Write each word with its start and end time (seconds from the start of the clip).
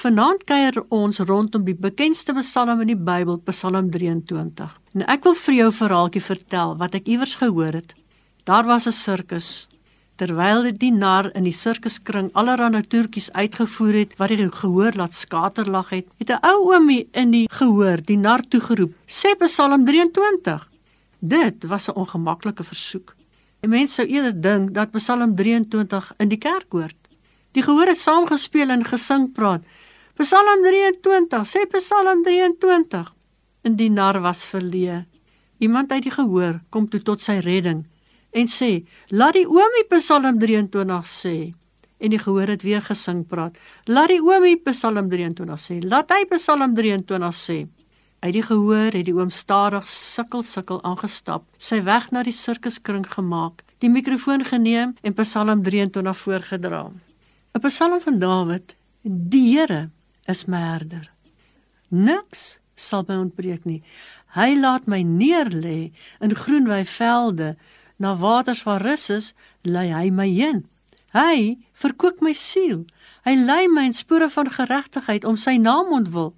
Vanaand 0.00 0.46
kuier 0.48 0.78
ons 0.96 1.18
rondom 1.28 1.64
die 1.66 1.74
bekendste 1.76 2.32
Psalm 2.38 2.78
in 2.80 2.88
die 2.88 2.96
Bybel, 2.96 3.36
Psalm 3.50 3.90
23. 3.92 4.70
En 4.96 5.02
ek 5.12 5.26
wil 5.26 5.34
vir 5.36 5.54
jou 5.54 5.66
'n 5.68 5.76
verhaaltjie 5.80 6.22
vertel 6.24 6.76
wat 6.78 6.94
ek 6.94 7.06
iewers 7.06 7.34
gehoor 7.36 7.74
het. 7.76 7.92
Daar 8.44 8.64
was 8.64 8.86
'n 8.86 8.92
sirkus. 8.92 9.68
Terwyl 10.16 10.72
die 10.72 10.90
nar 10.90 11.30
in 11.34 11.44
die 11.44 11.52
sirkuskring 11.52 12.30
allerlei 12.32 12.82
toertjies 12.82 13.30
uitgevoer 13.32 13.92
het 13.92 14.16
wat 14.16 14.28
die 14.28 14.48
gehoor 14.48 14.92
laat 14.96 15.12
skaterlag 15.12 15.90
het, 15.90 16.06
het 16.18 16.30
'n 16.30 16.46
ou 16.46 16.72
oomie 16.72 17.08
in 17.12 17.30
die 17.30 17.48
gehoor 17.50 18.00
die 18.02 18.16
nar 18.16 18.40
toegeroep: 18.48 18.92
"Sê 19.06 19.36
Psalm 19.38 19.84
23." 19.84 20.68
Dit 21.18 21.64
was 21.64 21.88
'n 21.88 21.96
ongemaklike 21.96 22.64
versoek. 22.64 23.14
'n 23.62 23.68
Mens 23.68 23.94
sou 23.94 24.06
eerder 24.06 24.40
dink 24.40 24.74
dat 24.74 24.92
Psalm 24.92 25.34
23 25.34 26.14
in 26.16 26.28
die 26.28 26.38
kerk 26.38 26.72
hoort. 26.72 26.96
Die 27.52 27.62
gehoor 27.62 27.86
het 27.86 27.98
saam 27.98 28.26
gespeel 28.26 28.70
en 28.70 28.84
gesing 28.84 29.32
praat. 29.32 29.62
Psalm 30.20 30.60
23, 30.62 31.46
sê 31.48 31.64
Psalm 31.72 32.22
23. 32.22 33.06
En 33.64 33.76
die 33.76 33.88
nar 33.88 34.18
was 34.20 34.42
verleë. 34.44 34.98
Iemand 35.64 35.92
uit 35.94 36.02
die 36.04 36.12
gehoor 36.12 36.58
kom 36.68 36.88
toe 36.92 36.98
tot 37.00 37.22
sy 37.24 37.38
redding 37.40 37.86
en 38.36 38.50
sê: 38.52 38.84
"Laat 39.08 39.38
die 39.38 39.46
oomie 39.48 39.86
Psalm 39.88 40.36
23 40.38 41.06
sê." 41.08 41.54
En 41.96 42.12
die 42.12 42.18
gehoor 42.20 42.52
het 42.52 42.62
weer 42.62 42.82
gesing 42.82 43.22
praat. 43.26 43.56
"Laat 43.86 44.08
die 44.08 44.20
oomie 44.20 44.60
Psalm 44.64 45.08
23 45.08 45.60
sê." 45.60 45.88
Laat 45.88 46.12
hy 46.12 46.26
Psalm 46.36 46.74
23 46.74 47.34
sê. 47.34 47.68
Uit 48.20 48.32
die 48.32 48.42
gehoor 48.42 48.92
het 48.92 49.06
die 49.06 49.14
oom 49.14 49.30
stadig 49.30 49.88
sukkel 49.88 50.42
sukkel 50.42 50.82
aangestap, 50.82 51.44
sy 51.56 51.80
weg 51.82 52.10
na 52.10 52.22
die 52.22 52.32
sirkuskring 52.32 53.06
gemaak, 53.08 53.64
die 53.78 53.88
mikrofoon 53.88 54.44
geneem 54.44 54.94
en 55.00 55.14
Psalm 55.14 55.62
23 55.62 56.16
voorgedra. 56.16 56.92
'n 57.54 57.60
Psalm 57.60 58.00
van 58.00 58.18
Dawid: 58.18 58.76
Die 59.02 59.56
Here 59.56 59.88
is 60.30 60.46
my 60.46 60.60
herder. 60.62 61.10
Niks 61.90 62.60
sal 62.74 63.04
my 63.08 63.18
ontbreek 63.18 63.66
nie. 63.66 63.82
Hy 64.36 64.54
laat 64.54 64.86
my 64.86 65.02
neerlê 65.02 65.90
in 66.22 66.36
groenwy 66.38 66.84
velde 66.86 67.56
na 68.00 68.14
waters 68.16 68.62
waar 68.64 68.82
rus 68.86 69.10
is, 69.10 69.32
lei 69.62 69.90
hy 69.90 70.08
my 70.14 70.28
heen. 70.30 70.64
Hy 71.12 71.58
verkoop 71.74 72.22
my 72.22 72.32
siel. 72.32 72.86
Hy 73.26 73.34
lei 73.36 73.66
my 73.68 73.88
in 73.90 73.96
spore 73.96 74.30
van 74.30 74.48
geregtigheid 74.54 75.26
om 75.26 75.36
sy 75.36 75.58
naam 75.58 75.90
ontwil. 75.92 76.32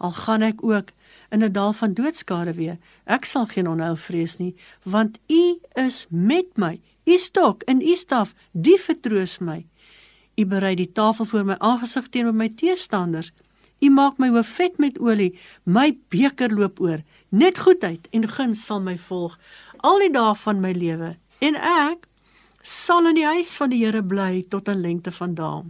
Al 0.00 0.16
gaan 0.24 0.42
ek 0.42 0.64
ook 0.64 0.90
in 1.30 1.44
'n 1.44 1.52
dal 1.52 1.72
van 1.72 1.94
doodskade 1.94 2.54
weer, 2.54 2.78
ek 3.04 3.24
sal 3.24 3.46
geen 3.46 3.68
onheil 3.68 3.96
vrees 3.96 4.36
nie, 4.38 4.54
want 4.82 5.18
U 5.28 5.58
is 5.74 6.06
met 6.08 6.56
my. 6.56 6.80
U 7.04 7.16
stok 7.18 7.62
en 7.62 7.80
U 7.82 7.94
staf, 7.94 8.34
die 8.52 8.78
vertroos 8.78 9.38
my. 9.38 9.66
U 10.36 10.46
berei 10.46 10.74
die 10.74 10.92
tafel 10.92 11.24
voor 11.24 11.44
my 11.44 11.56
aangesig 11.58 12.08
teenoor 12.08 12.34
my 12.34 12.48
teestanders. 12.48 13.32
U 13.80 13.90
maak 13.90 14.18
my 14.18 14.28
hoof 14.28 14.48
vet 14.56 14.78
met 14.78 14.98
olie, 14.98 15.38
my 15.64 15.96
beker 16.08 16.50
loop 16.54 16.80
oor. 16.80 17.02
Net 17.28 17.58
goedheid 17.58 18.08
en 18.10 18.28
guns 18.28 18.64
sal 18.64 18.80
my 18.80 18.98
volg 18.98 19.38
al 19.84 20.00
die 20.00 20.12
dae 20.12 20.32
van 20.40 20.60
my 20.64 20.72
lewe 20.72 21.14
en 21.44 21.56
ek 21.60 22.06
sal 22.64 23.10
in 23.10 23.18
die 23.18 23.26
huis 23.28 23.50
van 23.58 23.72
die 23.72 23.82
Here 23.82 24.02
bly 24.02 24.44
tot 24.48 24.68
'n 24.68 24.80
lengte 24.80 25.12
van 25.12 25.34
dae. 25.34 25.64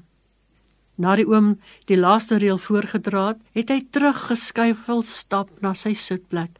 Na 0.97 1.17
die 1.17 1.27
oom 1.27 1.59
die 1.87 1.99
laaste 1.99 2.39
reël 2.39 2.59
voorgedra 2.59 3.27
het, 3.29 3.41
het 3.55 3.69
hy 3.71 3.81
teruggeskuifel 3.91 5.03
stap 5.03 5.51
na 5.61 5.75
sy 5.75 5.95
sitplek. 5.95 6.51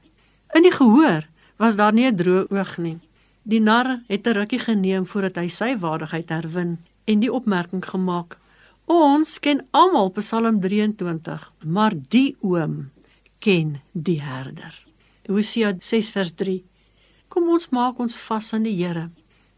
In 0.55 0.63
die 0.63 0.75
gehoor 0.75 1.29
was 1.59 1.77
daar 1.77 1.93
nie 1.93 2.07
'n 2.07 2.17
droë 2.17 2.51
oog 2.51 2.79
nie. 2.79 2.99
Die 3.43 3.61
nar 3.61 4.01
het 4.09 4.27
'n 4.27 4.35
rukkie 4.35 4.59
geneem 4.59 5.07
voordat 5.07 5.37
hy 5.37 5.49
sy 5.49 5.77
waardigheid 5.79 6.29
herwin 6.29 6.79
en 7.05 7.21
die 7.21 7.33
opmerking 7.33 7.85
gemaak: 7.85 8.39
"Ons 8.85 9.39
ken 9.39 9.67
almal 9.71 10.11
Psalm 10.11 10.61
23, 10.61 11.53
maar 11.65 11.93
die 12.09 12.37
oom 12.41 12.91
ken 13.39 13.81
die 13.93 14.21
herder." 14.21 14.85
Hosea 15.27 15.77
6 15.81 16.11
vers 16.11 16.33
3 16.35 16.63
Kom 17.35 17.49
ons 17.51 17.67
maak 17.75 17.99
ons 17.99 18.15
vas 18.29 18.53
aan 18.55 18.63
die 18.69 18.77
Here. 18.79 19.09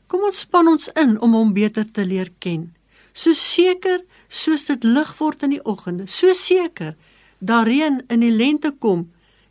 Kom 0.09 0.23
ons 0.25 0.39
span 0.47 0.71
ons 0.71 0.89
in 0.97 1.19
om 1.21 1.35
hom 1.37 1.51
beter 1.53 1.85
te 1.85 2.07
leer 2.09 2.31
ken. 2.41 2.71
So 3.13 3.37
seker 3.37 4.01
soos 4.33 4.65
dit 4.71 4.85
lig 4.85 5.11
word 5.19 5.45
in 5.45 5.53
die 5.57 5.61
oggende, 5.61 6.07
so 6.09 6.33
seker 6.33 6.95
daar 7.39 7.69
reën 7.69 8.01
in 8.09 8.25
die 8.25 8.33
lente 8.33 8.73
kom 8.81 9.11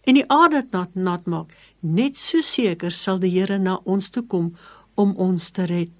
en 0.09 0.17
die 0.17 0.25
aarde 0.33 0.63
nat 0.73 0.97
nat 0.97 1.29
maak, 1.29 1.53
net 1.81 2.17
so 2.17 2.41
seker 2.41 2.93
sal 2.93 3.21
die 3.21 3.29
Here 3.35 3.59
na 3.61 3.77
ons 3.85 4.09
toe 4.09 4.25
kom 4.25 4.55
om 4.97 5.13
ons 5.21 5.51
te 5.53 5.69
red. 5.69 5.93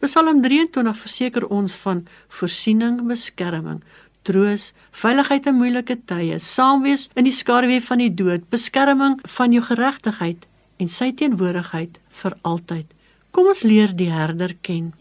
Psalm 0.00 0.38
23 0.40 0.96
verseker 0.96 1.44
ons 1.52 1.74
van 1.82 1.98
voorsiening, 2.32 3.02
beskerming, 3.04 3.82
troos, 4.24 4.70
veiligheid 4.96 5.48
in 5.50 5.58
moeilike 5.58 5.98
tye, 6.08 6.38
saamwees 6.40 7.10
in 7.20 7.26
die 7.26 7.34
skaduwee 7.36 7.82
van 7.84 8.00
die 8.00 8.08
dood, 8.08 8.46
beskerming 8.48 9.18
van 9.34 9.52
jou 9.52 9.60
geregtigheid 9.66 10.46
en 10.80 10.88
sy 10.88 11.10
teenwoordigheid 11.12 11.98
vir 12.22 12.36
altyd. 12.48 12.86
Kom 13.30 13.50
ons 13.52 13.60
leer 13.68 13.92
die 13.92 14.08
herder 14.08 14.54
ken. 14.64 14.94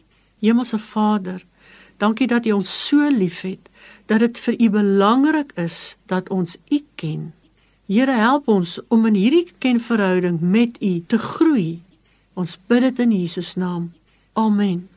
Hemelse 0.43 0.81
Vader, 0.83 1.45
dankie 2.03 2.27
dat 2.27 2.49
U 2.49 2.57
ons 2.57 2.73
so 2.89 3.07
liefhet 3.07 3.71
dat 4.11 4.19
dit 4.19 4.41
vir 4.43 4.57
U 4.59 4.69
belangrik 4.81 5.53
is 5.55 5.95
dat 6.11 6.27
ons 6.27 6.57
U 6.67 6.81
ken. 6.99 7.29
Here, 7.87 8.19
help 8.19 8.51
ons 8.51 8.75
om 8.91 9.07
in 9.07 9.15
hierdie 9.15 9.47
kenverhouding 9.63 10.41
met 10.43 10.75
U 10.83 10.91
te 11.07 11.17
groei. 11.17 11.79
Ons 12.35 12.57
bid 12.67 12.83
dit 12.89 13.01
in 13.07 13.15
Jesus 13.15 13.55
naam. 13.55 13.93
Amen. 14.35 14.89